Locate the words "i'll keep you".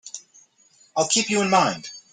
0.97-1.41